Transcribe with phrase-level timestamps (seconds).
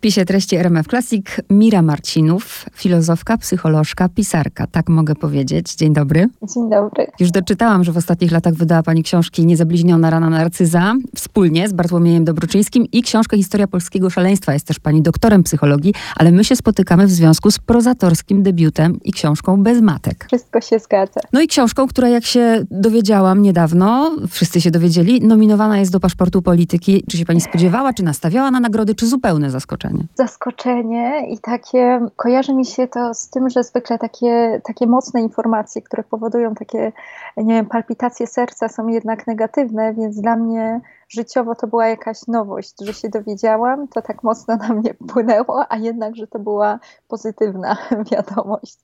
[0.00, 4.66] wpisie treści RMF Classic Mira Marcinów, filozofka, psycholożka, pisarka.
[4.66, 5.74] Tak mogę powiedzieć.
[5.74, 6.28] Dzień dobry.
[6.54, 7.06] Dzień dobry.
[7.20, 12.24] Już doczytałam, że w ostatnich latach wydała Pani książki Niezabliźniona rana narcyza wspólnie z Bartłomiejem
[12.24, 14.52] Dobroczyńskim i książkę Historia polskiego szaleństwa.
[14.52, 19.12] Jest też Pani doktorem psychologii, ale my się spotykamy w związku z prozatorskim debiutem i
[19.12, 20.24] książką Bez matek.
[20.26, 21.20] Wszystko się zgadza.
[21.32, 26.42] No i książką, która jak się dowiedziałam niedawno, wszyscy się dowiedzieli, nominowana jest do paszportu
[26.42, 27.04] polityki.
[27.10, 29.89] Czy się Pani spodziewała, czy nastawiała na nagrody, czy zupełne zaskoczenie?
[30.14, 31.26] Zaskoczenie.
[31.28, 36.02] I takie, kojarzy mi się to z tym, że zwykle takie, takie mocne informacje, które
[36.02, 36.92] powodują takie,
[37.36, 42.74] nie wiem, palpitacje serca są jednak negatywne, więc dla mnie życiowo to była jakaś nowość,
[42.82, 46.78] że się dowiedziałam, to tak mocno na mnie wpłynęło, a jednak, że to była
[47.08, 47.76] pozytywna
[48.12, 48.78] wiadomość.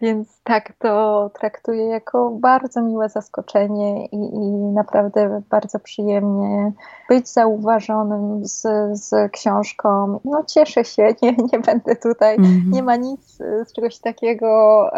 [0.00, 6.72] Więc tak to traktuję jako bardzo miłe zaskoczenie i, i naprawdę bardzo przyjemnie
[7.08, 8.62] być zauważonym z,
[8.92, 10.20] z książką.
[10.24, 12.72] No cieszę się, nie, nie będę tutaj, -hmm.
[12.72, 14.90] nie ma nic z czegoś takiego,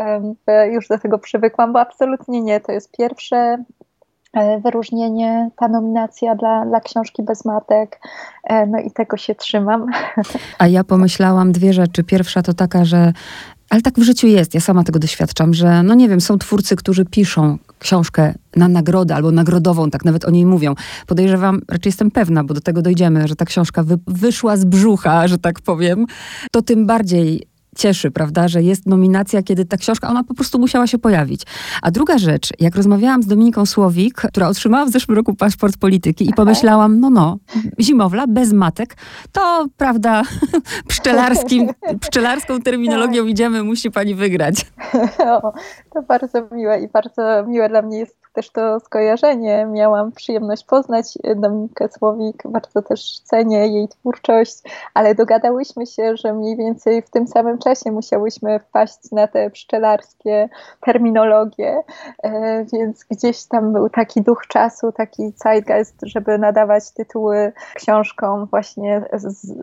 [0.70, 2.60] już do tego przywykłam, bo absolutnie nie.
[2.60, 3.64] To jest pierwsze
[4.64, 8.00] wyróżnienie, ta nominacja dla, dla książki bez matek.
[8.44, 9.86] E, no i tego się trzymam.
[10.58, 12.04] A ja pomyślałam dwie rzeczy.
[12.04, 13.12] Pierwsza to taka, że
[13.70, 16.76] ale tak w życiu jest, ja sama tego doświadczam, że no nie wiem, są twórcy,
[16.76, 20.74] którzy piszą książkę na nagrodę albo nagrodową, tak nawet o niej mówią.
[21.06, 25.28] Podejrzewam, raczej jestem pewna, bo do tego dojdziemy, że ta książka wy, wyszła z brzucha,
[25.28, 26.06] że tak powiem,
[26.52, 27.46] to tym bardziej
[27.78, 31.42] cieszy, prawda, że jest nominacja, kiedy ta książka, ona po prostu musiała się pojawić.
[31.82, 36.28] A druga rzecz, jak rozmawiałam z Dominiką Słowik, która otrzymała w zeszłym roku paszport polityki
[36.30, 37.38] i pomyślałam, no no,
[37.80, 38.96] zimowla, bez matek,
[39.32, 40.22] to prawda,
[40.88, 41.68] pszczelarskim,
[42.00, 43.30] pszczelarską terminologią tak.
[43.30, 44.56] idziemy, musi pani wygrać.
[45.18, 45.52] O,
[45.94, 49.66] to bardzo miłe i bardzo miłe dla mnie jest też to skojarzenie.
[49.72, 54.62] Miałam przyjemność poznać Dominikę Słowik, bardzo też cenię jej twórczość,
[54.94, 60.48] ale dogadałyśmy się, że mniej więcej w tym samym czasie musiałyśmy wpaść na te pszczelarskie
[60.80, 61.82] terminologie,
[62.22, 69.04] e, więc gdzieś tam był taki duch czasu, taki zeitgeist, żeby nadawać tytuły książkom właśnie
[69.12, 69.54] z,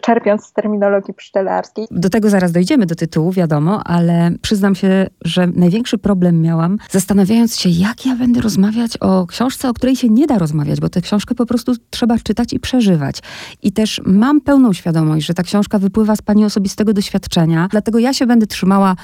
[0.00, 1.86] czerpiąc z terminologii pszczelarskiej.
[1.90, 7.56] Do tego zaraz dojdziemy, do tytułu, wiadomo, ale przyznam się, że największy problem miałam, zastanawiając
[7.56, 11.00] się, jak ja będę rozmawiać o książce, o której się nie da rozmawiać, bo tę
[11.00, 13.22] książkę po prostu trzeba czytać i przeżywać.
[13.62, 18.12] I też mam pełną świadomość, że ta książka wypływa z pani osobistego doświadczenia, dlatego ja
[18.12, 18.94] się będę trzymała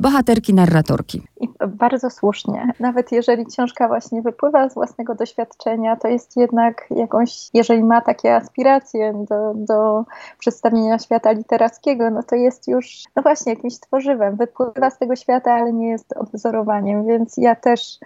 [0.00, 1.22] bohaterki, narratorki.
[1.40, 2.72] I bardzo słusznie.
[2.80, 8.36] Nawet jeżeli książka właśnie wypływa z własnego doświadczenia, to jest jednak jakąś, jeżeli ma takie
[8.36, 10.04] aspiracje do, do
[10.38, 14.36] przedstawienia świata literackiego, no to jest już, no właśnie, jakimś tworzywem.
[14.36, 17.98] Wypływa z tego świata, ale nie jest odwzorowaniem, więc ja też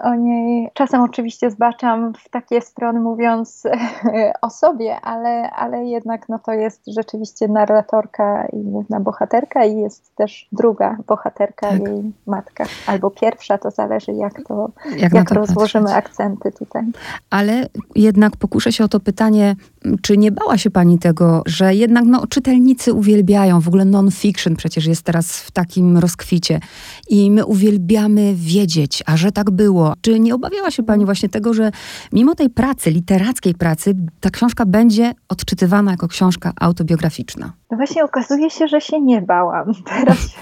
[0.00, 3.62] o niej, czasem oczywiście zbaczam w takie strony mówiąc
[4.42, 10.16] o sobie, ale, ale jednak no to jest rzeczywiście narratorka i główna bohaterka i jest
[10.16, 11.80] też druga bohaterka, tak.
[11.80, 12.64] jej matka.
[12.86, 16.04] Albo pierwsza, to zależy jak to, jak, jak to rozłożymy patrzeć.
[16.04, 16.82] akcenty tutaj.
[17.30, 19.56] Ale jednak pokuszę się o to pytanie,
[20.02, 24.86] czy nie bała się pani tego, że jednak no, czytelnicy uwielbiają, w ogóle non-fiction przecież
[24.86, 26.60] jest teraz w takim rozkwicie
[27.08, 29.94] i my uwielbiamy wiedzieć, a że tak było.
[30.00, 31.70] Czy nie obawiała się pani właśnie tego, że
[32.12, 37.52] mimo tej pracy, literackiej pracy, ta książka będzie odczytywana jako książka autobiograficzna?
[37.70, 39.72] No właśnie okazuje się, że się nie bałam.
[40.00, 40.40] Teraz się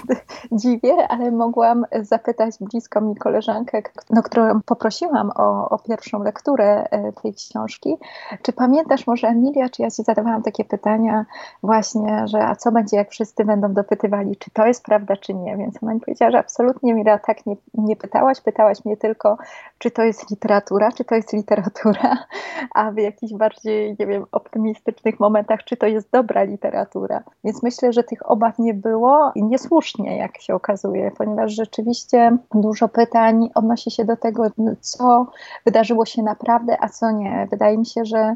[0.51, 7.13] dziwię, ale mogłam zapytać bliską mi koleżankę, no, którą poprosiłam o, o pierwszą lekturę e,
[7.13, 7.95] tej książki.
[8.41, 11.25] Czy pamiętasz może Emilia, czy ja ci zadawałam takie pytania
[11.63, 15.57] właśnie, że a co będzie, jak wszyscy będą dopytywali, czy to jest prawda, czy nie.
[15.57, 18.41] Więc ona mi powiedziała, że absolutnie Mira tak nie, nie pytałaś.
[18.41, 19.37] Pytałaś mnie tylko,
[19.77, 22.17] czy to jest literatura, czy to jest literatura,
[22.75, 27.23] a w jakichś bardziej, nie wiem, optymistycznych momentach, czy to jest dobra literatura.
[27.43, 32.87] Więc myślę, że tych obaw nie było i niesłusznie, jak się okazuje, ponieważ rzeczywiście dużo
[32.87, 34.43] pytań odnosi się do tego,
[34.81, 35.27] co
[35.65, 37.47] wydarzyło się naprawdę, a co nie.
[37.51, 38.35] Wydaje mi się, że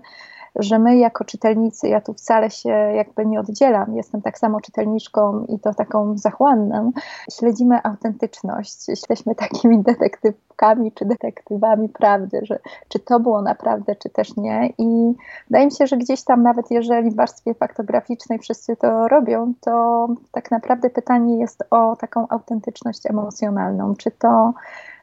[0.56, 5.46] że my jako czytelnicy, ja tu wcale się jakby nie oddzielam, jestem tak samo czytelniczką
[5.46, 6.92] i to taką zachłanną,
[7.32, 12.60] śledzimy autentyczność, jesteśmy takimi detektywkami czy detektywami prawdy, że
[12.90, 14.70] czy to było naprawdę, czy też nie.
[14.78, 15.14] I
[15.48, 20.08] wydaje mi się, że gdzieś tam nawet jeżeli w warstwie faktograficznej wszyscy to robią, to
[20.32, 24.54] tak naprawdę pytanie jest o taką autentyczność emocjonalną, czy to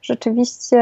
[0.03, 0.79] rzeczywiście,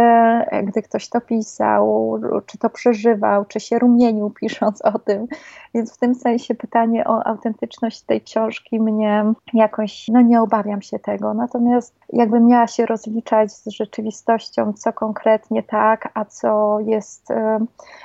[0.62, 2.14] gdy ktoś to pisał,
[2.46, 5.26] czy to przeżywał, czy się rumienił pisząc o tym,
[5.74, 9.24] więc w tym sensie pytanie o autentyczność tej książki mnie
[9.54, 11.34] jakoś, no nie obawiam się tego.
[11.34, 17.34] Natomiast jakbym miała się rozliczać z rzeczywistością, co konkretnie tak, a co jest y,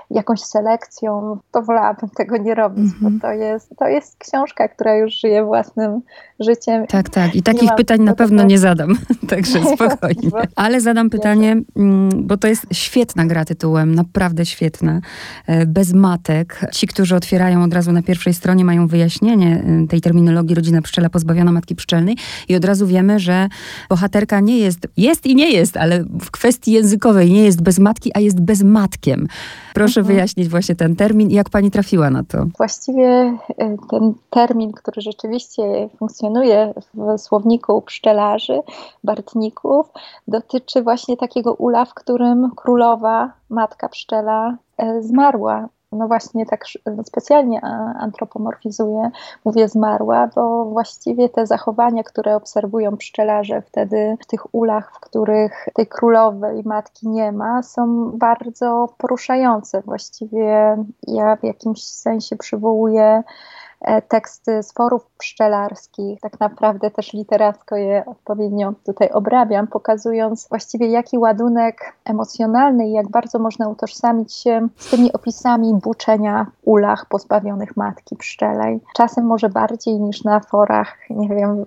[0.10, 3.02] jakąś selekcją, to wolałabym tego nie robić, mm -hmm.
[3.02, 3.20] bo mhm.
[3.20, 6.02] to jest, to jest książka, która już żyje własnym
[6.40, 6.88] życiem.
[6.88, 7.36] Tak, tak.
[7.36, 8.90] I takich pytań na pewno nie zadam,
[9.30, 10.30] także spokojnie.
[10.56, 15.02] Ale zadam pytanie, mm, bo to jest świetna gra tytułem, naprawdę świetna.
[15.48, 16.62] E, bez matek.
[16.72, 21.10] Ci, którzy otwierają od razu na pierwszej stronie, mają wyjaśnienie y, tej terminologii rodzina pszczela
[21.10, 22.18] pozbawiona matki pszczelnej
[22.50, 23.48] i od razu wiemy, że
[23.90, 28.12] bohaterka nie jest, jest i nie jest, ale w kwestii językowej nie jest bez matki,
[28.14, 29.28] a jest bezmatkiem.
[29.74, 30.16] Proszę mhm.
[30.16, 32.46] wyjaśnić właśnie ten termin i jak pani trafiła na to?
[32.58, 38.60] Właściwie y, ten termin, który rzeczywiście funkcjonuje w słowniku pszczelarzy,
[39.04, 39.86] bartników,
[40.28, 46.64] dotyczy właśnie takiego ula, w którym królowa, matka pszczela y, zmarła no właśnie tak
[47.04, 47.62] specjalnie
[48.00, 49.12] antropomorfizuję,
[49.46, 55.70] mówię zmarła, bo właściwie te zachowania, które obserwują pszczelarze wtedy w tych ulach, w których
[55.74, 59.82] tej królowej matki nie ma, są bardzo poruszające.
[59.82, 60.78] Właściwie
[61.08, 63.24] ja w jakimś sensie przywołuję
[63.65, 63.65] E,
[64.08, 71.18] teksty z forów pszczelarskich, tak naprawdę też literacko je odpowiednio tutaj obrabiam, pokazując właściwie jaki
[71.18, 78.16] ładunek emocjonalny i jak bardzo można utożsamić się z tymi opisami buczenia ulach pozbawionych matki
[78.16, 78.80] pszczelej.
[78.96, 81.66] Czasem może bardziej niż na forach, nie wiem,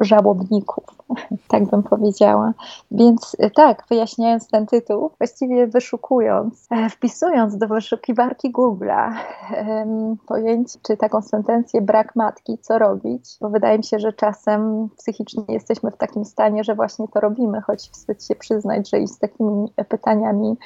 [0.00, 0.99] żałobników,
[1.48, 2.52] tak bym powiedziała.
[2.90, 9.12] Więc e, tak, wyjaśniając ten tytuł, właściwie wyszukując, e, wpisując do wyszukiwarki Google'a
[10.26, 15.44] pojęcie, czy taką sentencję brak matki, co robić, bo wydaje mi się, że czasem psychicznie
[15.48, 19.18] jesteśmy w takim stanie, że właśnie to robimy, choć wstyd się przyznać, że i z
[19.18, 20.56] takimi pytaniami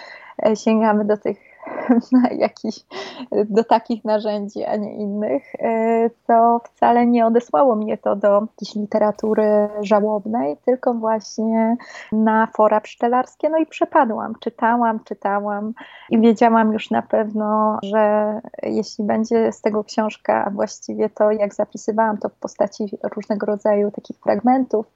[0.46, 1.53] e, sięgamy do tych
[2.46, 2.84] jakiś,
[3.32, 8.74] do takich narzędzi, a nie innych, e, to wcale nie odesłało mnie to do jakiejś
[8.74, 11.76] literatury żałobnej, tylko właśnie
[12.12, 13.50] na fora pszczelarskie.
[13.50, 15.72] No i przepadłam, czytałam, czytałam
[16.10, 21.54] i wiedziałam już na pewno, że jeśli będzie z tego książka, a właściwie to jak
[21.54, 22.84] zapisywałam to w postaci
[23.14, 24.86] różnego rodzaju takich fragmentów,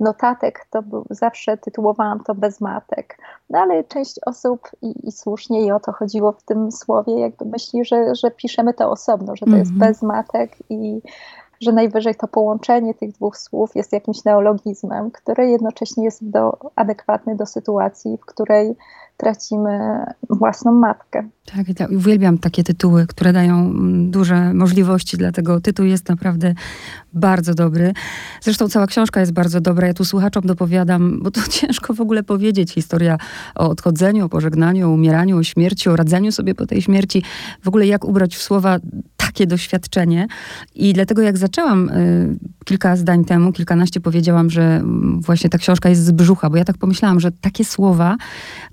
[0.00, 3.18] notatek, to był, zawsze tytułowałam to bez matek.
[3.50, 7.20] No ale część osób i, i słusznie i o to chodzi chodziło w tym słowie,
[7.20, 9.58] jakby myśli, że, że piszemy to osobno, że to mm -hmm.
[9.58, 9.92] jest mhm.
[9.92, 11.00] bez matek i
[11.60, 17.36] że najwyżej to połączenie tych dwóch słów jest jakimś neologizmem, który jednocześnie jest do, adekwatny
[17.36, 18.76] do sytuacji, w której
[19.16, 21.28] tracimy własną matkę.
[21.56, 26.54] Tak, tak, uwielbiam takie tytuły, które dają mm, duże możliwości, dlatego tytuł jest naprawdę
[27.12, 27.92] bardzo dobry.
[28.40, 29.86] Zresztą cała książka jest bardzo dobra.
[29.86, 32.72] Ja tu słuchaczom dopowiadam, bo to ciężko w ogóle powiedzieć.
[32.72, 33.18] Historia
[33.54, 37.22] o odchodzeniu, o pożegnaniu, o umieraniu, o śmierci, o radzeniu sobie po tej śmierci.
[37.62, 38.78] W ogóle jak ubrać w słowa
[39.16, 40.26] takie doświadczenie.
[40.74, 45.88] I dlatego jak zaczęłam y, kilka zdań temu, kilkanaście powiedziałam, że mm, właśnie ta książka
[45.88, 48.16] jest z brzucha, bo ja tak pomyślałam, że takie słowa,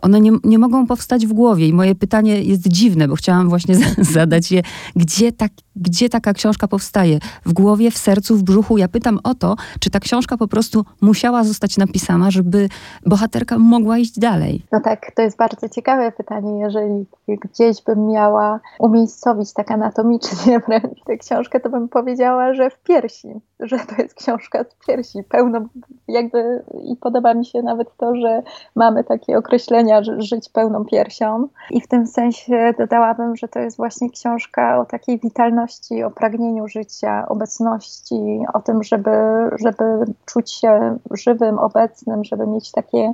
[0.01, 1.67] one nie, nie mogą powstać w głowie.
[1.67, 3.75] I moje pytanie jest dziwne, bo chciałam właśnie
[4.15, 4.61] zadać je,
[4.95, 7.19] gdzie, tak, gdzie taka książka powstaje?
[7.45, 8.77] W głowie, w sercu, w brzuchu?
[8.77, 12.69] Ja pytam o to, czy ta książka po prostu musiała zostać napisana, żeby
[13.05, 14.61] bohaterka mogła iść dalej?
[14.71, 16.59] No tak, to jest bardzo ciekawe pytanie.
[16.59, 22.83] Jeżeli gdzieś bym miała umiejscowić tak anatomicznie wręcz tę książkę, to bym powiedziała, że w
[22.83, 23.27] piersi,
[23.59, 25.59] że to jest książka z piersi, pełno
[26.07, 28.43] jakby i podoba mi się nawet to, że
[28.75, 31.47] mamy takie określenia, że żyć pełną piersią.
[31.69, 36.67] I w tym sensie dodałabym, że to jest właśnie książka o takiej witalności, o pragnieniu
[36.67, 39.11] życia, obecności, o tym, żeby,
[39.59, 39.83] żeby
[40.25, 43.13] czuć się żywym, obecnym, żeby mieć takie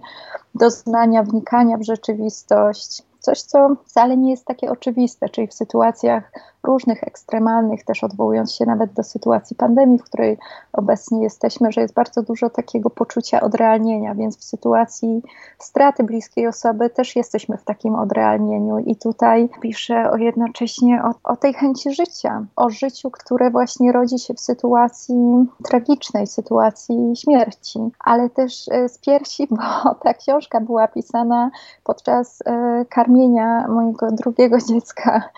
[0.56, 6.32] doznania wnikania w rzeczywistość, coś, co wcale nie jest takie oczywiste, czyli w sytuacjach
[6.64, 10.38] różnych ekstremalnych, też odwołując się nawet do sytuacji pandemii, w której
[10.74, 15.22] obecnie jesteśmy, że jest bardzo dużo takiego poczucia odrealnienia, więc w sytuacji
[15.60, 18.80] straty bliskiej osoby też jesteśmy w takim odrealnieniu.
[18.80, 24.20] I tutaj piszę o jednocześnie o, o tej chęci życia, o życiu, które właśnie rodzi
[24.20, 25.16] się w sytuacji
[25.64, 31.52] tragicznej, sytuacji śmierci, ale też e, z piersi, bo ta książka była pisana
[31.84, 35.30] podczas e, karmienia mojego drugiego dziecka,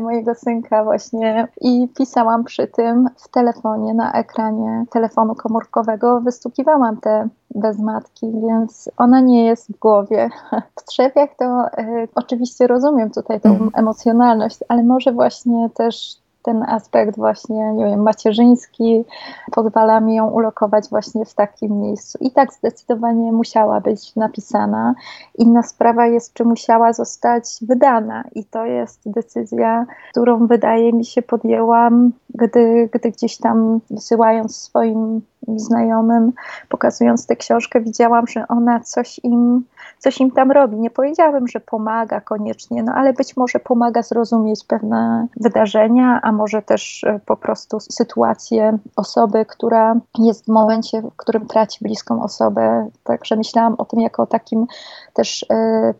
[0.00, 7.28] mojego synka, właśnie i pisałam przy tym w telefonie, na ekranie telefonu komórkowego, wystukiwałam te
[7.54, 10.30] bezmatki, więc ona nie jest w głowie.
[10.78, 13.70] W trzewiach to y, oczywiście rozumiem tutaj tą mhm.
[13.74, 19.04] emocjonalność, ale może właśnie też ten aspekt właśnie, nie wiem, macierzyński
[19.52, 22.18] pozwala mi ją ulokować właśnie w takim miejscu.
[22.20, 24.94] I tak zdecydowanie musiała być napisana.
[25.38, 31.22] Inna sprawa jest, czy musiała zostać wydana i to jest decyzja, którą wydaje mi się
[31.22, 35.20] podjęłam, gdy, gdy gdzieś tam wysyłając swoim
[35.56, 36.32] znajomym,
[36.68, 39.64] pokazując tę książkę, widziałam, że ona coś im,
[39.98, 40.76] coś im tam robi.
[40.76, 46.62] Nie powiedziałabym, że pomaga koniecznie, no ale być może pomaga zrozumieć pewne wydarzenia, a może
[46.62, 52.88] też e, po prostu sytuację osoby, która jest w momencie, w którym traci bliską osobę.
[53.04, 54.66] Także myślałam o tym jako o takim
[55.12, 55.46] też y,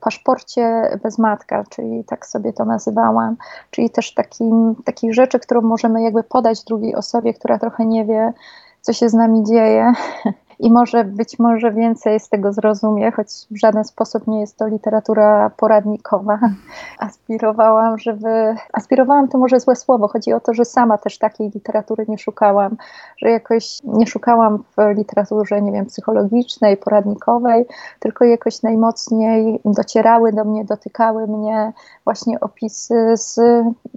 [0.00, 3.37] paszporcie bez matka, czyli tak sobie to nazywałam,
[3.71, 8.33] czyli też takim, takiej rzeczy, którą możemy jakby podać drugiej osobie, która trochę nie wie,
[8.81, 9.93] co się z nami dzieje.
[10.58, 14.68] I może być może więcej z tego zrozumie, choć w żaden sposób nie jest to
[14.68, 16.38] literatura poradnikowa.
[16.99, 18.54] Aspirowałam, żeby.
[18.73, 20.08] Aspirowałam to może złe słowo.
[20.08, 22.76] Chodzi o to, że sama też takiej literatury nie szukałam,
[23.16, 27.66] że jakoś nie szukałam w literaturze, nie wiem, psychologicznej, poradnikowej,
[28.00, 31.73] tylko jakoś najmocniej docierały do mnie, dotykały mnie
[32.04, 33.40] właśnie opisy z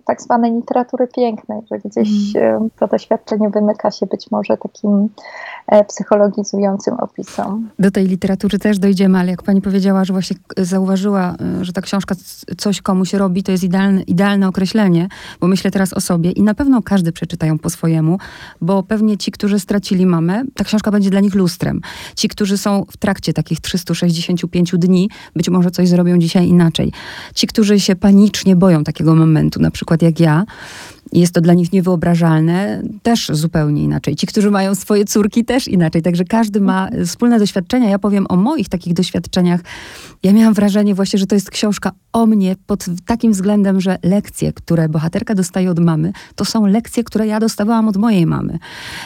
[0.06, 2.70] tak zwanej literatury pięknej, że gdzieś mm.
[2.80, 5.10] to doświadczenie wymyka się być może takim
[5.68, 5.84] e,
[7.00, 7.70] opisom.
[7.80, 11.82] Do tej literatury też dojdziemy, ale jak pani powiedziała, że właśnie zauważyła, e, że ta
[11.82, 12.16] książka
[12.58, 15.08] coś komuś robi, to jest idealne, idealne określenie,
[15.40, 18.18] bo myślę teraz o sobie i na pewno każdy przeczytają po swojemu,
[18.62, 21.82] bo pewnie ci, którzy stracili mamę, ta książka będzie dla nich lustrem.
[22.16, 26.92] Ci, którzy są w trakcie takich 365 dni, być może coś zrobią dzisiaj inaczej.
[27.36, 30.46] Ci, którzy się panicznie boją takiego momentu, na przykład jak ja,
[31.14, 34.16] jest to dla nich niewyobrażalne, też zupełnie inaczej.
[34.16, 36.02] Ci, którzy mają swoje córki, też inaczej.
[36.02, 37.90] Także każdy ma wspólne doświadczenia.
[37.90, 39.62] Ja powiem o moich takich doświadczeniach.
[40.24, 44.54] Ja miałam wrażenie właśnie, że to jest książka o mnie pod takim względem, że lekcje,
[44.54, 48.60] które bohaterka dostaje od mamy, to są lekcje, które ja dostawałam od mojej mamy.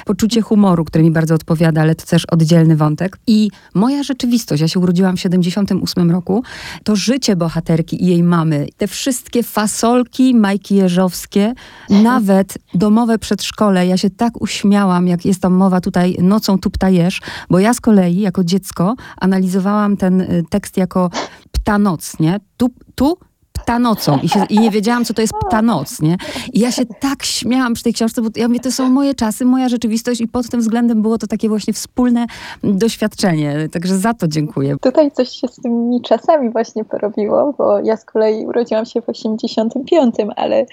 [0.05, 3.19] Poczucie humoru, które mi bardzo odpowiada, ale to też oddzielny wątek.
[3.27, 6.43] I moja rzeczywistość, ja się urodziłam w 78 roku,
[6.83, 11.53] to życie bohaterki i jej mamy, te wszystkie fasolki Majki Jeżowskie,
[11.91, 17.21] nawet domowe przedszkole, ja się tak uśmiałam, jak jest tam mowa tutaj nocą tu ptajesz,
[17.49, 21.09] bo ja z kolei jako dziecko analizowałam ten y, tekst jako
[21.51, 22.39] ptanoc, nie?
[22.57, 23.17] Tu, tu
[23.63, 26.17] ptanocą i, się, i nie wiedziałam, co to jest ptanoc, nie?
[26.53, 29.45] I ja się tak śmiałam przy tej książce, bo ja mówię, to są moje czasy,
[29.45, 32.25] moja rzeczywistość i pod tym względem było to takie właśnie wspólne
[32.63, 33.69] doświadczenie.
[33.71, 34.75] Także za to dziękuję.
[34.81, 39.09] Tutaj coś się z tymi czasami właśnie porobiło, bo ja z kolei urodziłam się w
[39.09, 40.65] 85, ale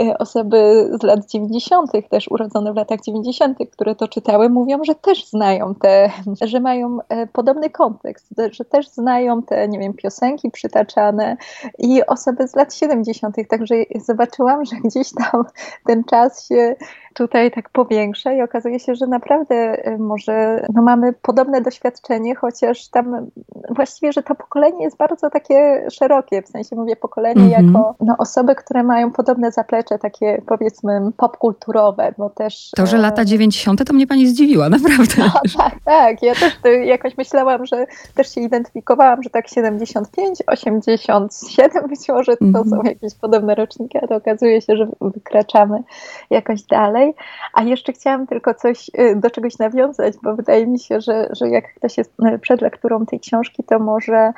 [0.00, 4.94] e, osoby z lat 90., też urodzone w latach 90., które to czytały, mówią, że
[4.94, 6.10] też znają te,
[6.42, 11.36] że mają e, podobny kontekst, że też znają te, nie wiem, piosenki przytaczane
[11.78, 13.74] i osoby osoby z lat 70., także
[14.06, 15.44] zobaczyłam, że gdzieś tam
[15.86, 16.76] ten czas się
[17.14, 22.88] tutaj tak powiększa i okazuje się, że naprawdę y, może no mamy podobne doświadczenie, chociaż
[22.88, 23.26] tam
[23.70, 27.66] właściwie, że to pokolenie jest bardzo takie szerokie, w sensie mówię pokolenie mm -hmm.
[27.66, 32.70] jako no, osoby, które mają podobne zaplecze, takie powiedzmy popkulturowe, bo też...
[32.76, 33.84] To, że lata 90.
[33.84, 35.14] to mnie pani zdziwiła, naprawdę.
[35.18, 41.88] No, tak, tak, ja też jakoś myślałam, że też się identyfikowałam, że tak 75, 87
[41.88, 42.70] być może to mm -hmm.
[42.70, 45.82] są jakieś podobne roczniki, a to okazuje się, że wykraczamy
[46.30, 47.14] jakoś dalej dalej.
[47.52, 51.48] A jeszcze chciałam tylko coś, y, do czegoś nawiązać, bo wydaje mi się, że, że
[51.48, 54.32] jak ktoś jest y, przed lekturą tej książki, to może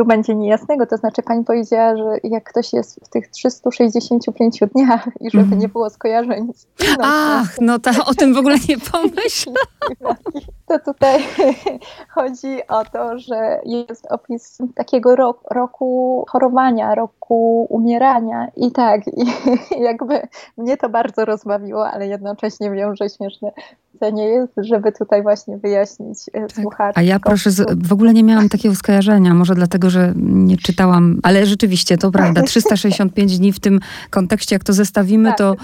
[0.00, 0.86] tu będzie niejasnego.
[0.86, 5.58] To znaczy, pani powiedziała, że jak ktoś jest w tych 365 dniach i żeby mm.
[5.58, 6.66] nie było skojarzeń z
[7.00, 10.16] Ach, no to o tym w ogóle nie pomyślałam.
[10.68, 11.20] To tutaj
[12.14, 19.26] chodzi o to, że jest opis takiego roku, roku chorowania, roku umierania i tak, i
[19.88, 23.52] jakby mnie to bardzo rozbawiło, ale jednocześnie wiem, że śmieszne
[24.00, 26.52] to nie jest, żeby tutaj właśnie wyjaśnić e, tak.
[26.52, 26.92] słuchaczom.
[26.96, 31.46] A ja proszę, w ogóle nie miałam takiego skojarzenia, może dlatego, że nie czytałam, ale
[31.46, 33.80] rzeczywiście to prawda, 365 dni w tym
[34.10, 35.56] kontekście, jak to zestawimy, tak, to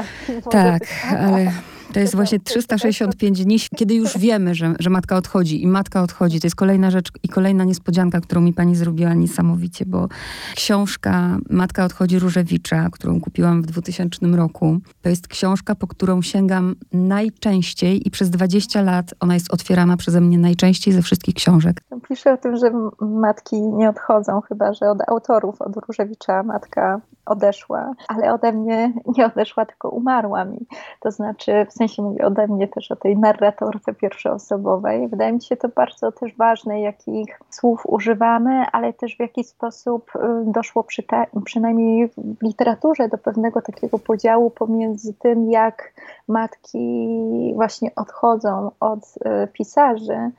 [0.50, 0.82] tak,
[1.18, 1.52] ale...
[1.94, 6.40] To jest właśnie 365 dni, kiedy już wiemy, że, że matka odchodzi i matka odchodzi.
[6.40, 10.08] To jest kolejna rzecz i kolejna niespodzianka, którą mi pani zrobiła niesamowicie, bo
[10.56, 16.74] książka Matka odchodzi Różewicza, którą kupiłam w 2000 roku, to jest książka, po którą sięgam
[16.92, 21.80] najczęściej i przez 20 lat ona jest otwierana przeze mnie najczęściej ze wszystkich książek.
[22.08, 22.70] Piszę o tym, że
[23.00, 29.26] matki nie odchodzą, chyba że od autorów, od Różewicza matka odeszła, ale ode mnie nie
[29.26, 30.66] odeszła, tylko umarła mi.
[31.00, 35.08] To znaczy, w sensie mówię ode mnie też o tej narratorce pierwszoosobowej.
[35.08, 40.10] Wydaje mi się to bardzo też ważne, jakich słów używamy, ale też w jaki sposób
[40.16, 45.92] y, doszło przy te, przynajmniej w literaturze do pewnego takiego podziału pomiędzy tym, jak
[46.28, 47.08] matki
[47.54, 50.30] właśnie odchodzą od y, pisarzy,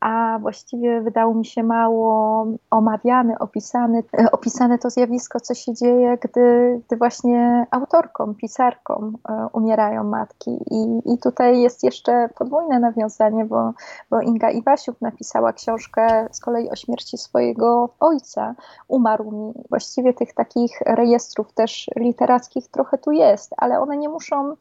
[0.00, 4.02] a właściwie wydało mi się mało omawiane, opisane,
[4.32, 10.50] opisane to zjawisko, co się dzieje, gdy, gdy właśnie autorkom, pisarkom e, umierają matki.
[10.70, 13.72] I, I tutaj jest jeszcze podwójne nawiązanie, bo,
[14.10, 18.54] bo Inga Iwasiuk napisała książkę z kolei o śmierci swojego ojca.
[18.88, 19.52] Umarł mi.
[19.68, 24.56] Właściwie tych takich rejestrów też literackich trochę tu jest, ale one nie muszą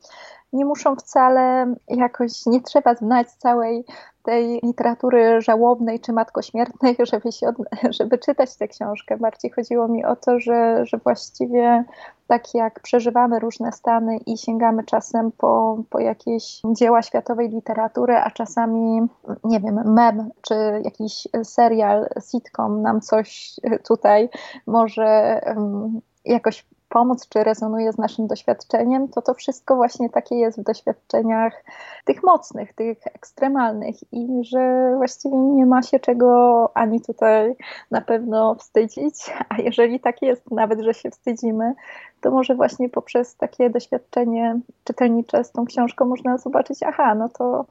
[0.54, 3.86] nie muszą wcale jakoś, nie trzeba znać całej
[4.30, 7.48] tej literatury żałobnej czy matkośmiertnej, żeby, się,
[8.00, 9.18] żeby czytać tę książkę.
[9.18, 11.84] Bardziej chodziło mi o to, że, że właściwie
[12.28, 18.32] tak jak przeżywamy różne stany i sięgamy czasem po, po jakieś dzieła światowej literatury, a
[18.32, 19.02] czasami,
[19.44, 23.56] nie wiem, mem czy jakiś serial, sitcom nam coś
[23.88, 24.30] tutaj
[24.66, 30.60] może um, jakoś pomóc, czy rezonuje z naszym doświadczeniem, to to wszystko właśnie takie jest
[30.60, 31.64] w doświadczeniach
[32.06, 37.56] tych mocnych, tych ekstremalnych i że właściwie nie ma się czego ani tutaj
[37.92, 41.74] na pewno wstydzić, a jeżeli tak jest, nawet że się wstydzimy,
[42.22, 47.66] to może właśnie poprzez takie doświadczenie czytelnicze z tą książką można zobaczyć, aha, no to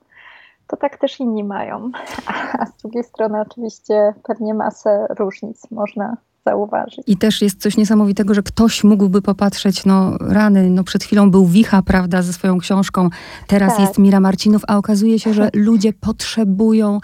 [0.67, 1.91] to tak też inni mają.
[2.59, 6.17] A z drugiej strony oczywiście pewnie masę różnic można
[6.47, 7.01] zauważyć.
[7.07, 11.47] I też jest coś niesamowitego, że ktoś mógłby popatrzeć, no rany, no przed chwilą był
[11.47, 13.09] Wicha, prawda, ze swoją książką,
[13.47, 13.81] teraz tak.
[13.81, 16.99] jest Mira Marcinów, a okazuje się, że ludzie potrzebują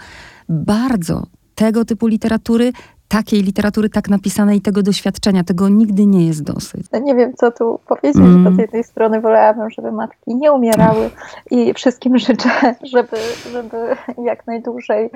[0.49, 1.23] bardzo
[1.55, 2.71] tego typu literatury,
[3.07, 6.87] takiej literatury tak napisanej, tego doświadczenia, tego nigdy nie jest dosyć.
[6.91, 8.43] Ja nie wiem, co tu powiedzieć, mm.
[8.43, 11.09] bo z jednej strony wolałabym, żeby matki nie umierały
[11.51, 12.49] i wszystkim życzę,
[12.93, 13.17] żeby,
[13.51, 13.77] żeby
[14.25, 15.09] jak najdłużej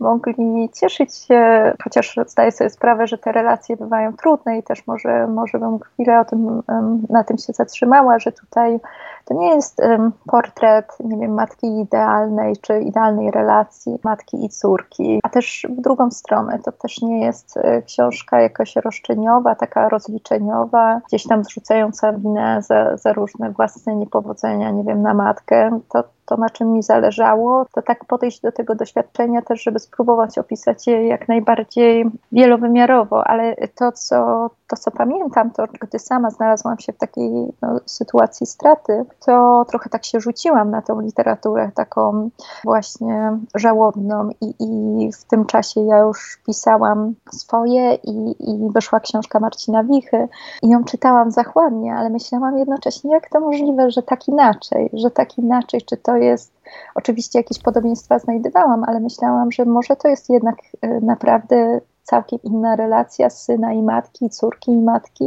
[0.00, 5.26] mogli cieszyć się, chociaż zdaję sobie sprawę, że te relacje bywają trudne i też może,
[5.26, 6.62] może bym chwilę o tym,
[7.08, 8.80] na tym się zatrzymała, że tutaj
[9.28, 9.80] to nie jest
[10.26, 16.10] portret, nie wiem, matki idealnej czy idealnej relacji matki i córki, a też w drugą
[16.10, 22.62] stronę to też nie jest e, książka jakaś roszczeniowa, taka rozliczeniowa, gdzieś tam zrzucająca winę
[22.62, 25.80] za, za różne własne niepowodzenia, nie wiem, na matkę.
[25.88, 30.38] To, to, na czym mi zależało, to tak podejść do tego doświadczenia też, żeby spróbować
[30.38, 36.78] opisać je jak najbardziej wielowymiarowo, ale to, co, to, co pamiętam, to gdy sama znalazłam
[36.78, 42.30] się w takiej no, sytuacji straty, to trochę tak się rzuciłam na tą literaturę taką
[42.64, 49.40] właśnie żałobną i, i w tym czasie ja już pisałam swoje i, i wyszła książka
[49.40, 50.28] Marcina Wichy
[50.62, 55.38] i ją czytałam zachłannie, ale myślałam jednocześnie, jak to możliwe, że tak inaczej, że tak
[55.38, 56.56] inaczej, czy to jest
[56.94, 62.76] oczywiście jakieś podobieństwa znajdowałam, ale myślałam, że może to jest jednak e, naprawdę całkiem inna
[62.76, 65.24] relacja syna i matki, córki i matki.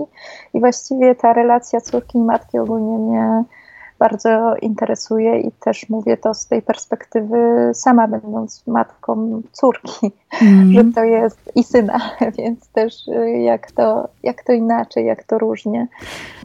[0.53, 3.43] I właściwie ta relacja córki i matki ogólnie mnie
[3.99, 10.11] bardzo interesuje i też mówię to z tej perspektywy sama będąc matką córki,
[10.41, 10.73] mm.
[10.73, 11.99] że to jest i syna,
[12.37, 15.87] więc też y, jak to, jak to inaczej, jak to różnie,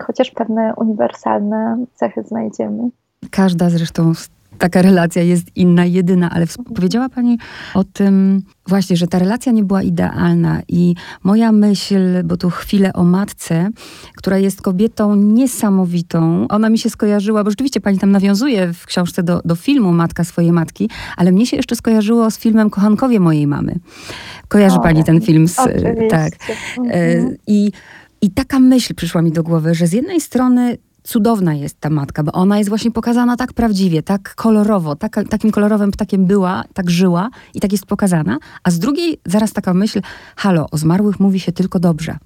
[0.06, 2.90] chociaż pewne uniwersalne cechy znajdziemy.
[3.30, 7.38] Każda zresztą z taka relacja jest inna, jedyna, ale powiedziała Pani
[7.74, 12.92] o tym właśnie, że ta relacja nie była idealna i moja myśl, bo tu chwilę
[12.92, 13.70] o matce,
[14.16, 19.22] która jest kobietą niesamowitą, ona mi się skojarzyła, bo rzeczywiście Pani tam nawiązuje w książce
[19.22, 23.46] do, do filmu Matka swojej matki, ale mnie się jeszcze skojarzyło z filmem Kochankowie mojej
[23.46, 23.78] mamy.
[24.48, 25.48] Kojarzy o, Pani ten film?
[25.48, 25.56] Z,
[26.10, 26.32] tak.
[26.78, 27.36] Mhm.
[27.46, 27.72] I,
[28.22, 32.22] I taka myśl przyszła mi do głowy, że z jednej strony cudowna jest ta matka,
[32.22, 36.90] bo ona jest właśnie pokazana tak prawdziwie, tak kolorowo, tak, takim kolorowym ptakiem była, tak
[36.90, 40.00] żyła i tak jest pokazana, a z drugiej zaraz taka myśl,
[40.36, 42.18] halo, o zmarłych mówi się tylko dobrze.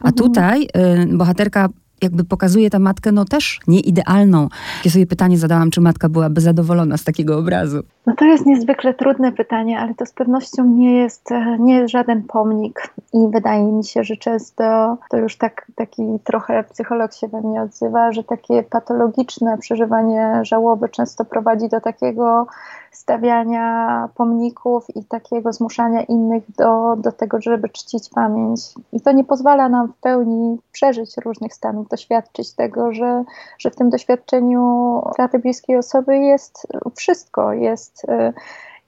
[0.00, 0.14] A mhm.
[0.14, 1.68] tutaj y, bohaterka
[2.02, 4.48] jakby pokazuje tę matkę, no też nieidealną.
[4.84, 7.80] Ja sobie pytanie zadałam, czy matka byłaby zadowolona z takiego obrazu.
[8.06, 12.22] No to jest niezwykle trudne pytanie, ale to z pewnością nie jest, nie jest żaden
[12.22, 17.40] pomnik i wydaje mi się, że często to już tak, taki trochę psycholog się we
[17.40, 22.46] mnie odzywa, że takie patologiczne przeżywanie żałoby często prowadzi do takiego
[22.90, 28.60] stawiania pomników i takiego zmuszania innych do, do tego, żeby czcić pamięć.
[28.92, 33.24] I to nie pozwala nam w pełni przeżyć różnych stanów, doświadczyć tego, że,
[33.58, 37.52] że w tym doświadczeniu straty bliskiej osoby jest wszystko.
[37.52, 38.06] Jest,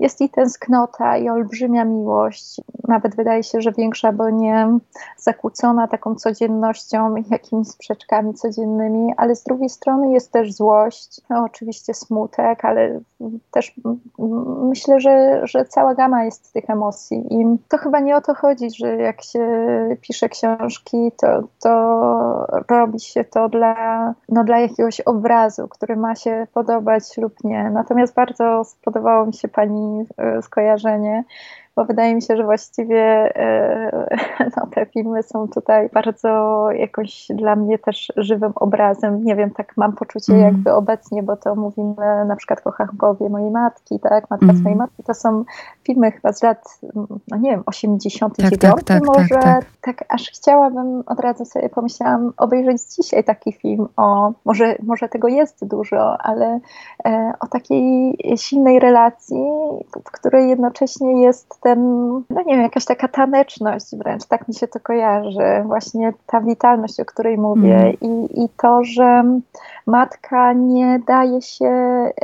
[0.00, 4.78] jest i tęsknota, i olbrzymia miłość, nawet wydaje się, że większa, bo nie
[5.16, 11.94] zakłócona taką codziennością, jakimiś sprzeczkami codziennymi, ale z drugiej strony jest też złość, no, oczywiście
[11.94, 13.00] smutek, ale
[13.50, 13.74] też
[14.62, 18.70] myślę, że, że cała gama jest tych emocji i to chyba nie o to chodzi,
[18.70, 19.40] że jak się
[20.00, 23.74] pisze książki, to, to robi się to dla,
[24.28, 27.70] no, dla jakiegoś obrazu, który ma się podobać lub nie.
[27.70, 31.24] Natomiast bardzo spodobało mi się Pani e, skojarzenie
[31.80, 33.02] bo wydaje mi się, że właściwie
[33.36, 34.06] e,
[34.56, 36.28] no, te filmy są tutaj bardzo
[36.72, 39.24] jakoś dla mnie też żywym obrazem.
[39.24, 40.44] Nie wiem, tak mam poczucie mm.
[40.44, 44.58] jakby obecnie, bo to mówimy na przykład Kochankowie mojej matki, tak, Matka mm.
[44.58, 45.44] swojej matki, to są
[45.82, 46.80] filmy chyba z lat,
[47.28, 49.64] no nie wiem, 89 tak, tak, tak, może, tak, tak.
[49.80, 55.28] tak, aż chciałabym, od razu sobie pomyślałam, obejrzeć dzisiaj taki film o, może, może tego
[55.28, 56.60] jest dużo, ale
[57.04, 59.44] e, o takiej silnej relacji,
[60.06, 61.69] w której jednocześnie jest ten,
[62.30, 67.00] no nie wiem, jakaś taka taneczność wręcz, tak mi się to kojarzy, właśnie ta witalność,
[67.00, 67.92] o której mówię mm.
[68.00, 69.24] i, i to, że
[69.86, 71.70] matka nie daje się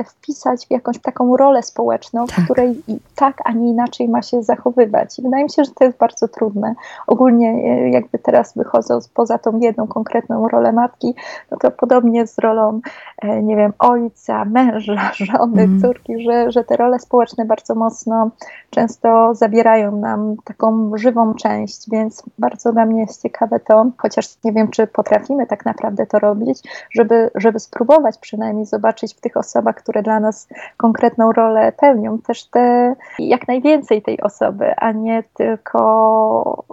[0.06, 2.38] wpisać w jakąś taką rolę społeczną, tak.
[2.38, 2.82] w której
[3.16, 5.18] tak, a nie inaczej ma się zachowywać.
[5.18, 6.74] I wydaje mi się, że to jest bardzo trudne.
[7.06, 11.14] Ogólnie e, jakby teraz wychodząc poza tą jedną konkretną rolę matki,
[11.50, 12.80] no to podobnie z rolą,
[13.22, 15.80] e, nie wiem, ojca, męża, żony, mm.
[15.80, 18.30] córki, że, że te role społeczne bardzo mocno
[18.70, 24.52] często zabierają nam taką żywą część, więc bardzo dla mnie jest ciekawe to, chociaż nie
[24.52, 29.76] wiem, czy potrafimy tak naprawdę to robić, żeby, żeby spróbować przynajmniej zobaczyć w tych osobach,
[29.76, 36.64] które dla nas konkretną rolę pełnią, też te jak najwięcej tej osoby, a nie tylko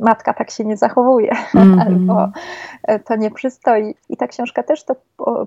[0.00, 1.86] matka tak się nie zachowuje, mm -hmm.
[1.86, 2.28] albo
[2.82, 3.94] e, to nie przystoi.
[4.08, 4.96] I ta książka też to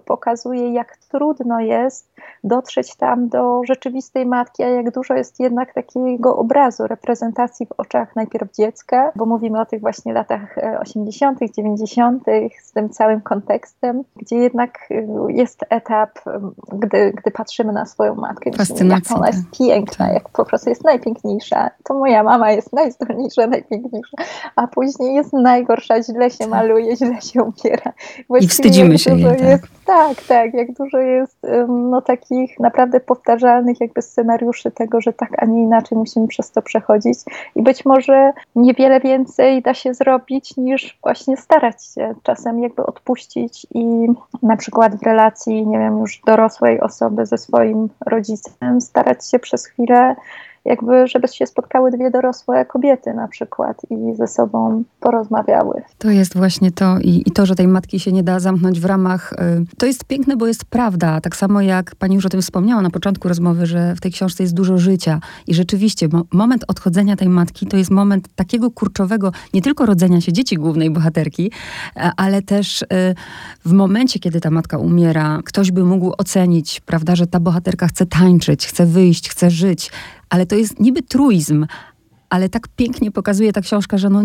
[0.05, 2.13] pokazuje, jak trudno jest
[2.43, 8.15] dotrzeć tam do rzeczywistej matki, a jak dużo jest jednak takiego obrazu, reprezentacji w oczach
[8.15, 12.23] najpierw dziecka, bo mówimy o tych właśnie latach 80., e, 90.,
[12.63, 16.19] z tym całym kontekstem, gdzie jednak e, jest etap,
[16.73, 18.51] gdy, gdy patrzymy na swoją matkę,
[18.89, 19.59] jak ona jest tak.
[19.59, 20.13] piękna, tak.
[20.13, 21.69] jak po prostu jest najpiękniejsza.
[21.83, 24.17] To moja mama jest najzdolniejsza, najpiękniejsza
[24.55, 26.49] a później jest najgorsza, źle się tak.
[26.49, 27.93] maluje, źle się ubiera.
[28.27, 29.41] Właściwie I wstydzimy się jej, tak.
[29.41, 35.29] Jest, tak, tak, jak dużo jest no, takich naprawdę powtarzalnych jakby scenariuszy tego, że tak,
[35.37, 37.19] a nie inaczej musimy przez to przechodzić
[37.55, 43.67] i być może niewiele więcej da się zrobić niż właśnie starać się czasem jakby odpuścić
[43.73, 44.07] i
[44.43, 49.65] na przykład w relacji, nie wiem, już dorosłej osoby ze swoim rodzicem starać się przez
[49.65, 50.15] chwilę
[50.65, 55.81] jakby, żeby się spotkały dwie dorosłe kobiety na przykład i ze sobą porozmawiały.
[55.97, 58.85] To jest właśnie to i, i to, że tej matki się nie da zamknąć w
[58.85, 61.21] ramach, y, to jest piękne, bo jest prawda.
[61.21, 64.43] Tak samo jak pani już o tym wspomniała na początku rozmowy, że w tej książce
[64.43, 69.31] jest dużo życia i rzeczywiście mo moment odchodzenia tej matki to jest moment takiego kurczowego,
[69.53, 71.51] nie tylko rodzenia się dzieci głównej bohaterki,
[72.17, 72.85] ale też y,
[73.65, 78.05] w momencie, kiedy ta matka umiera, ktoś by mógł ocenić, prawda, że ta bohaterka chce
[78.05, 79.91] tańczyć, chce wyjść, chce żyć,
[80.33, 81.65] ale to jest niby truizm,
[82.29, 84.21] ale tak pięknie pokazuje ta książka, że no,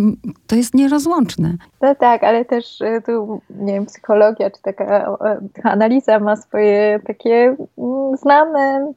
[0.46, 1.54] to jest nierozłączne.
[1.82, 5.18] No tak, ale też e, tu, nie wiem, psychologia czy taka
[5.62, 8.92] analiza ma swoje takie mm, znane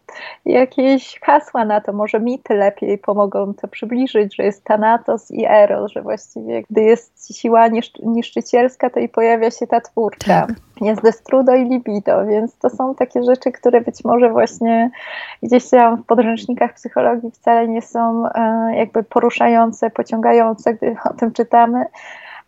[0.45, 1.93] jakieś hasła na to.
[1.93, 7.38] Może mity lepiej pomogą to przybliżyć, że jest Thanatos i Eros, że właściwie gdy jest
[7.38, 7.67] siła
[8.04, 10.47] niszczycielska, to i pojawia się ta twórcza.
[10.47, 14.91] Tak jest destrudo i libido, więc to są takie rzeczy, które być może właśnie
[15.43, 21.31] gdzieś tam w podręcznikach psychologii wcale nie są e, jakby poruszające, pociągające, gdy o tym
[21.31, 21.85] czytamy,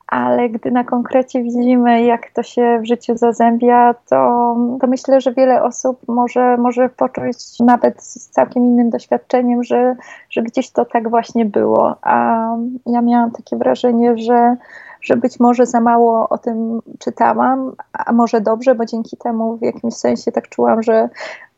[0.07, 5.33] ale gdy na konkrecie widzimy, jak to się w życiu zazębia, to, to myślę, że
[5.33, 9.95] wiele osób może, może poczuć nawet z całkiem innym doświadczeniem, że,
[10.29, 11.95] że gdzieś to tak właśnie było.
[12.01, 12.47] A
[12.85, 14.55] ja miałam takie wrażenie, że
[15.03, 19.61] że być może za mało o tym czytałam, a może dobrze, bo dzięki temu w
[19.61, 21.09] jakimś sensie tak czułam, że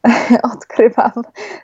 [0.54, 1.12] odkrywam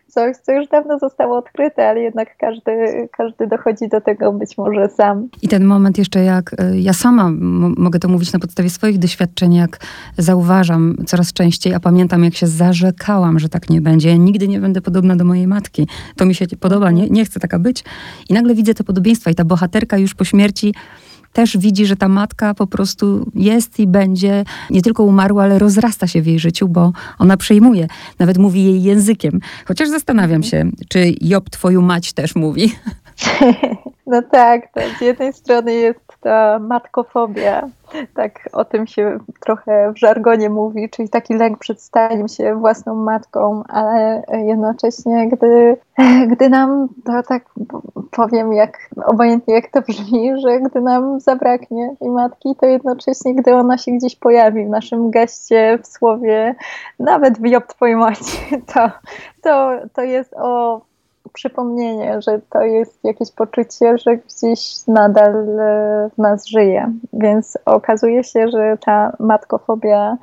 [0.08, 2.72] coś, co już dawno zostało odkryte, ale jednak każdy,
[3.18, 5.28] każdy dochodzi do tego być może sam.
[5.42, 7.30] I ten moment jeszcze jak y, ja sama
[7.78, 9.80] mogę to mówić na podstawie swoich doświadczeń, jak
[10.18, 14.10] zauważam coraz częściej, a pamiętam jak się zarzekałam, że tak nie będzie.
[14.10, 15.88] Ja nigdy nie będę podobna do mojej matki.
[16.16, 17.84] To mi się podoba, nie, nie chcę taka być.
[18.30, 20.74] I nagle widzę te podobieństwa i ta bohaterka już po śmierci
[21.34, 26.08] też widzi, że ta matka po prostu jest i będzie nie tylko umarła, ale rozrasta
[26.08, 27.88] się w jej życiu, bo ona przejmuje.
[28.20, 29.40] Nawet mówi jej językiem.
[29.66, 32.72] Chociaż zastanawiam się, czy Job twoją mać też mówi.
[34.12, 37.70] No tak, to z jednej strony jest ta matkofobia,
[38.16, 42.96] tak o tym się trochę w żargonie mówi, czyli taki lęk przed staniem się własną
[42.96, 45.78] matką, ale jednocześnie, gdy,
[46.32, 47.46] gdy nam, to tak
[48.12, 53.56] powiem, jak obojętnie jak to brzmi, że gdy nam zabraknie tej matki, to jednocześnie, gdy
[53.56, 56.56] ona się gdzieś pojawi w naszym geście, w słowie,
[57.00, 58.38] nawet w job twojej maci,
[58.74, 58.92] to,
[59.42, 60.82] to, to jest o
[61.34, 66.94] przypomnienie, że to jest jakieś poczucie, że gdzieś nadal e, w nas żyje.
[67.14, 70.18] Więc okazuje się, że ta matkofobia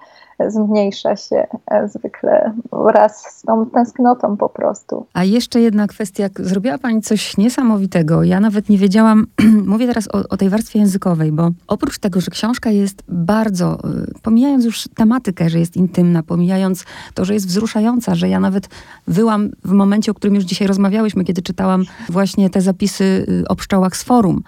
[0.47, 5.07] zmniejsza się e, zwykle wraz z tą tęsknotą po prostu.
[5.15, 6.29] A jeszcze jedna kwestia.
[6.37, 8.23] Zrobiła Pani coś niesamowitego.
[8.25, 9.27] Ja nawet nie wiedziałam,
[9.67, 13.79] mówię teraz o, o tej warstwie językowej, bo oprócz tego, że książka jest bardzo, e,
[14.23, 18.69] pomijając już tematykę, że jest intymna, pomijając to, że jest wzruszająca, że ja nawet
[19.07, 23.57] wyłam w momencie, o którym już dzisiaj rozmawiałyśmy, kiedy czytałam właśnie te zapisy y, o
[23.57, 24.43] pszczołach z forum,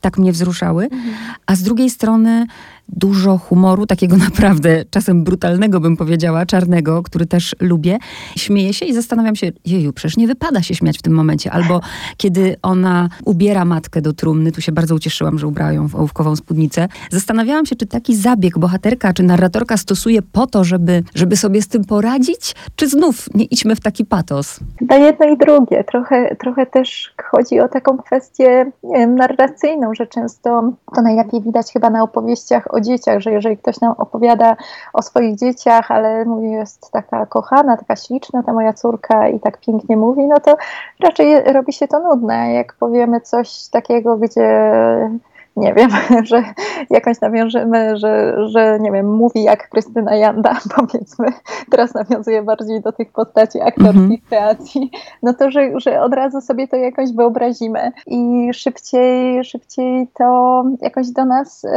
[0.00, 0.84] tak mnie wzruszały.
[0.84, 1.14] Mhm.
[1.46, 2.46] A z drugiej strony
[2.88, 7.98] dużo humoru, takiego naprawdę czasem brutalnego, bym powiedziała, czarnego, który też lubię.
[8.36, 11.52] Śmieję się i zastanawiam się, jeju, przecież nie wypada się śmiać w tym momencie.
[11.52, 11.80] Albo
[12.16, 16.36] kiedy ona ubiera matkę do trumny, tu się bardzo ucieszyłam, że ubrała ją w ołówkową
[16.36, 16.88] spódnicę.
[17.10, 21.68] Zastanawiałam się, czy taki zabieg bohaterka czy narratorka stosuje po to, żeby, żeby sobie z
[21.68, 24.60] tym poradzić, czy znów nie idźmy w taki patos?
[24.78, 25.84] Chyba jedno i drugie.
[25.84, 28.72] Trochę, trochę też chodzi o taką kwestię
[29.08, 33.94] narracyjną, że często to najlepiej widać chyba na opowieściach o dzieciach, że jeżeli ktoś nam
[33.98, 34.56] opowiada
[34.92, 39.60] o swoich dzieciach, ale mówi, jest taka kochana, taka śliczna ta moja córka i tak
[39.60, 40.56] pięknie mówi, no to
[41.00, 42.52] raczej robi się to nudne.
[42.52, 44.70] Jak powiemy coś takiego, gdzie
[45.56, 45.90] nie wiem,
[46.30, 46.42] że
[46.90, 51.26] jakoś nawiążemy, że, że nie wiem, mówi jak Krystyna Janda, powiedzmy,
[51.70, 54.28] teraz nawiązuje bardziej do tych postaci aktorskich mm -hmm.
[54.28, 54.90] kreacji,
[55.22, 61.10] no to, że, że od razu sobie to jakoś wyobrazimy i szybciej, szybciej to jakoś
[61.10, 61.68] do nas y,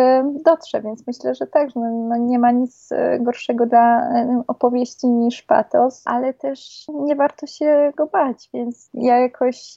[0.45, 4.27] dotrze, więc myślę, że tak, że no, no nie ma nic y, gorszego dla y,
[4.47, 9.73] opowieści niż patos, ale też nie warto się go bać, więc ja jakoś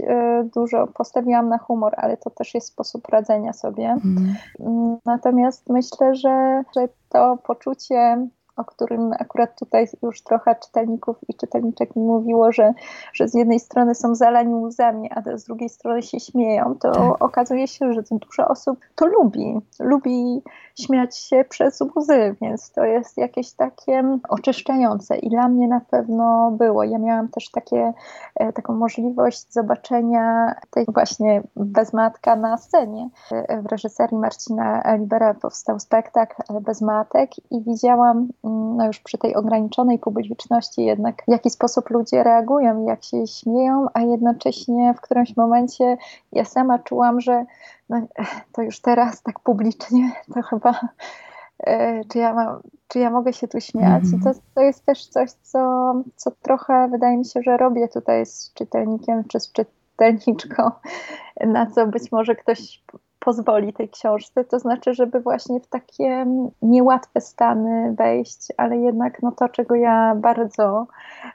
[0.55, 4.35] dużo postawiłam na humor, ale to też jest sposób radzenia sobie Mhm.
[5.07, 11.97] Natomiast myślę, że, że to poczucie o którym akurat tutaj już trochę czytelników i czytelniczek
[11.97, 12.75] mi mówiło, że,
[13.13, 17.23] że z jednej strony są zalani łzami, a z drugiej strony się śmieją, to tak.
[17.23, 19.59] okazuje się, że dużo osób to lubi.
[19.81, 20.43] Lubi
[20.81, 26.51] śmiać się przez łzy, więc to jest jakieś takie oczyszczające i dla mnie na pewno
[26.51, 26.85] było.
[26.85, 27.93] Ja miałam też takie,
[28.35, 33.09] e, taką możliwość zobaczenia tej właśnie Bezmatka na scenie.
[33.33, 39.35] E, w reżyserii Marcina Libera powstał spektakl Bez Matek i widziałam no już przy tej
[39.35, 45.37] ograniczonej publiczności jednak w jaki sposób ludzie reagują, jak się śmieją, a jednocześnie w którymś
[45.37, 45.97] momencie
[46.33, 47.45] ja sama czułam, że
[47.89, 48.01] no,
[48.53, 50.81] to już teraz tak publicznie, to chyba
[51.67, 54.05] e, czy ja, mam, czy ja mogę się tu śmiać.
[54.05, 54.21] Mm.
[54.21, 58.27] I to, to jest też coś, co, co trochę wydaje mi się, że robię tutaj
[58.27, 60.71] z czytelnikiem czy z czytelniczką,
[61.47, 62.83] na co być może ktoś
[63.25, 66.27] pozwoli tej książce, to znaczy, żeby właśnie w takie
[66.63, 70.87] niełatwe stany wejść, ale jednak no to, czego ja bardzo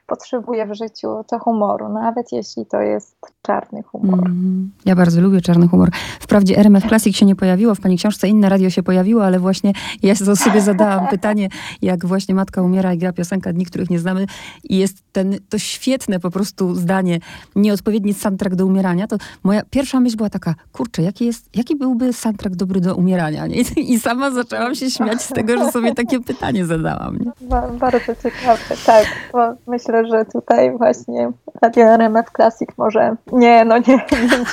[0.07, 4.19] potrzebuję w życiu, to humoru, nawet jeśli to jest czarny humor.
[4.19, 5.89] Mm, ja bardzo lubię czarny humor.
[6.19, 9.73] Wprawdzie RMF Classic się nie pojawiło, w pani książce inne radio się pojawiło, ale właśnie
[10.03, 11.49] ja sobie zadałam pytanie,
[11.81, 14.25] jak właśnie matka umiera i gra piosenka Dni, których nie znamy
[14.63, 17.19] i jest ten, to świetne po prostu zdanie,
[17.55, 22.13] nieodpowiedni soundtrack do umierania, to moja pierwsza myśl była taka, kurczę, jaki jest, jaki byłby
[22.13, 23.47] soundtrack dobry do umierania?
[23.47, 23.55] Nie?
[23.77, 27.17] I sama zaczęłam się śmiać z tego, że sobie takie pytanie zadałam.
[27.17, 27.31] Nie?
[27.79, 33.95] Bardzo ciekawe, tak, bo myślę, że tutaj właśnie Radio RMF Classic może, nie, no nie,
[34.29, 34.45] nie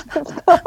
[0.47, 0.59] to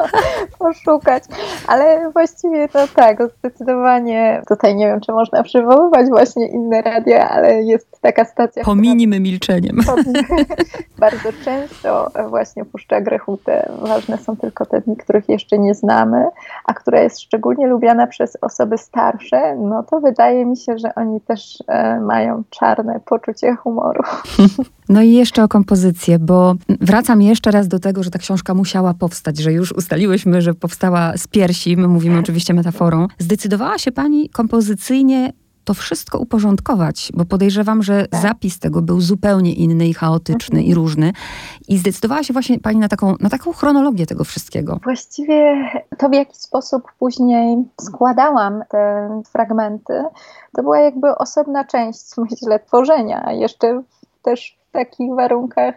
[0.59, 1.23] poszukać,
[1.67, 7.63] ale właściwie to tak, zdecydowanie tutaj nie wiem, czy można przywoływać właśnie inne radia, ale
[7.63, 8.63] jest taka stacja.
[8.63, 9.77] Pominimy milczeniem.
[10.99, 13.71] bardzo często właśnie puszcza Grechutę.
[13.81, 16.25] Ważne są tylko te dni, których jeszcze nie znamy,
[16.65, 21.21] a która jest szczególnie lubiana przez osoby starsze, no to wydaje mi się, że oni
[21.21, 24.03] też e, mają czarne poczucie humoru.
[24.89, 28.93] No i jeszcze o kompozycję, bo wracam jeszcze raz do tego, że ta książka musiała
[28.93, 33.07] powstać, że już ustaliłyśmy, że powstała z piersi, my mówimy oczywiście metaforą.
[33.19, 35.33] Zdecydowała się pani kompozycyjnie
[35.67, 38.21] to wszystko uporządkować, bo podejrzewam, że tak.
[38.21, 40.65] zapis tego był zupełnie inny i chaotyczny mhm.
[40.65, 41.13] i różny.
[41.67, 44.79] I zdecydowała się właśnie pani na taką, na taką chronologię tego wszystkiego.
[44.83, 50.03] Właściwie to, w jaki sposób później składałam te fragmenty,
[50.55, 52.01] to była jakby osobna część,
[52.31, 53.31] myślę, tworzenia.
[53.31, 53.81] Jeszcze
[54.21, 55.75] też w takich warunkach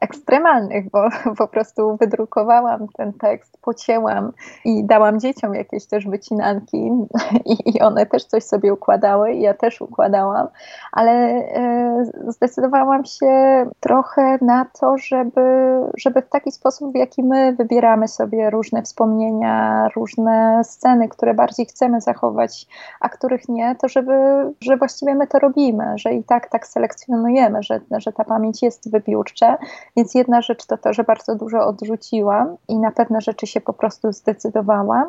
[0.00, 1.08] ekstremalnych, bo
[1.38, 4.32] po prostu wydrukowałam ten tekst, pocięłam
[4.64, 6.90] i dałam dzieciom jakieś też wycinanki
[7.52, 10.48] i, i one też coś sobie układały i ja też układałam,
[10.92, 13.26] ale e, zdecydowałam się
[13.80, 15.40] trochę na to, żeby,
[15.96, 21.66] żeby w taki sposób, w jaki my wybieramy sobie różne wspomnienia, różne sceny, które bardziej
[21.66, 22.66] chcemy zachować,
[23.00, 24.12] a których nie, to żeby,
[24.60, 28.90] że właściwie my to robimy, że i tak tak selekcjonujemy, że, że ta pamięć jest
[28.90, 29.58] wybiórcza,
[29.96, 33.72] więc jedna rzecz to to, że bardzo dużo odrzuciłam i na pewne rzeczy się po
[33.72, 35.06] prostu zdecydowałam,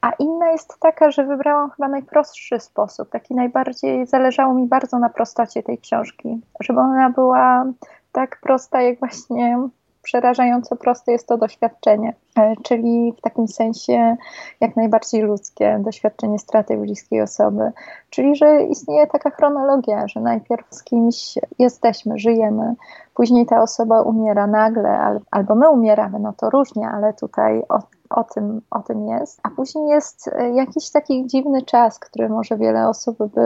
[0.00, 5.08] a inna jest taka, że wybrałam chyba najprostszy sposób, taki najbardziej, zależało mi bardzo na
[5.08, 7.64] prostocie tej książki, żeby ona była
[8.12, 9.68] tak prosta, jak właśnie
[10.04, 14.16] przerażająco proste jest to doświadczenie, e, czyli w takim sensie
[14.60, 17.72] jak najbardziej ludzkie doświadczenie straty bliskiej osoby,
[18.10, 22.74] czyli że istnieje taka chronologia, że najpierw z kimś jesteśmy, żyjemy,
[23.14, 27.62] później ta osoba umiera nagle, albo my umieramy, no to różnie, ale tutaj
[28.10, 29.40] o, tym, o tym jest.
[29.42, 33.40] A później jest e, jakiś taki dziwny czas, który może wiele osób by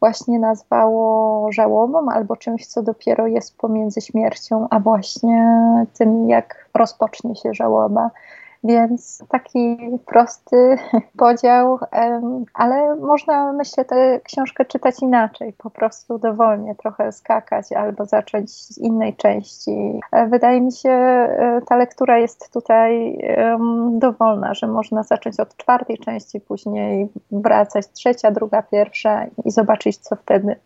[0.00, 5.56] właśnie nazwało żałobą albo czymś, co dopiero jest pomiędzy śmiercią, a właśnie
[5.98, 8.10] tym, jak rozpocznie się żałoba.
[8.64, 10.76] Więc taki prosty
[11.18, 11.78] podział,
[12.54, 18.78] ale można, myślę, tę książkę czytać inaczej, po prostu dowolnie, trochę skakać albo zacząć z
[18.78, 20.00] innej części.
[20.12, 23.18] E, wydaje mi się, e, ta lektura jest tutaj
[23.92, 30.16] dowolna, że można zacząć od czwartej części, później wracać trzecia, druga, pierwsza i zobaczyć, co
[30.16, 30.56] wtedy.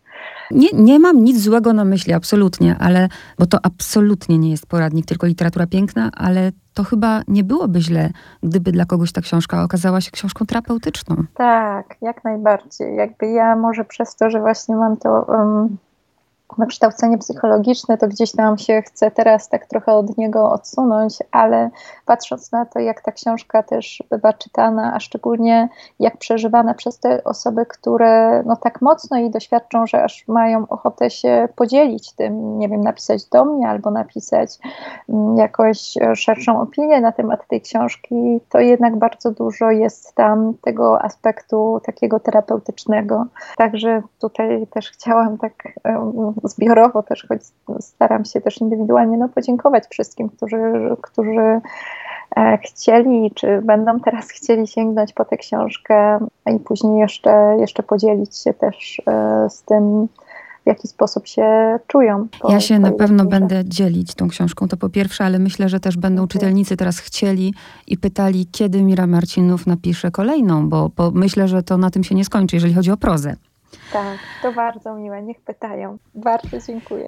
[0.50, 5.07] Nie, nie mam nic złego na myśli, absolutnie, ale, bo to absolutnie nie jest poradnik,
[5.07, 8.11] tylko literatura piękna, ale to chyba nie byłoby źle,
[8.42, 11.16] gdyby dla kogoś ta książka okazała się książką terapeutyczną.
[11.35, 12.96] Tak, jak najbardziej.
[12.96, 15.77] Jakby ja może przez to, że właśnie mam to um,
[16.58, 21.70] wykształcenie psychologiczne, to gdzieś tam się chce teraz tak trochę od niego odsunąć, ale
[22.06, 25.68] patrząc na to, jak ta książka też bywa czytana, a szczególnie
[26.00, 31.10] jak przeżywana przez te osoby, które no tak mocno jej doświadczą, że aż mają ochotę
[31.10, 34.58] się podzielić tym, nie wiem, napisać do mnie albo napisać
[35.08, 41.02] mm, jakąś szerszą opinię na temat tej książki, to jednak bardzo dużo jest tam tego
[41.02, 43.26] aspektu takiego terapeutycznego.
[43.56, 45.52] Także tutaj też chciałam tak
[46.48, 47.40] zbiorowo też, choć
[47.80, 50.62] staram się też indywidualnie no, podziękować wszystkim, którzy,
[51.02, 51.61] którzy
[52.37, 56.18] e, chcieli, czy będą teraz chcieli sięgnąć po tę książkę
[56.57, 60.09] i później jeszcze, jeszcze podzielić się też e, z tym,
[60.64, 62.26] w jaki sposób się czują.
[62.48, 65.96] ja się na pewno będę dzielić tą książką, to po pierwsze, ale myślę, że też
[65.96, 67.54] będą czytelnicy teraz chcieli
[67.87, 72.14] i pytali, kiedy Mira Marcinów napisze kolejną, bo, bo myślę, że to na tym się
[72.14, 73.37] nie skończy, jeżeli chodzi o prozę.
[73.92, 75.22] Tak, to bardzo miłe.
[75.22, 75.98] Niech pytają.
[76.14, 77.02] Bardzo dziękuję.